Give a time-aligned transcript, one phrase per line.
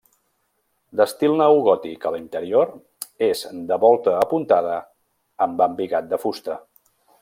[1.01, 2.73] D'estil neogòtic a l'interior
[3.29, 4.81] és de volta apuntada
[5.49, 6.63] amb embigat de fusta.